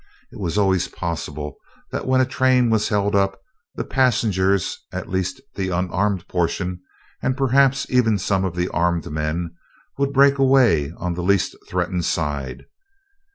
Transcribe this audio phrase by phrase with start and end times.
[0.31, 1.57] It was always possible
[1.91, 3.39] that when a train was held up
[3.75, 6.81] the passengers at least the unarmed portion,
[7.21, 9.53] and perhaps even some of the armed men
[9.99, 12.65] would break away on the least threatened side.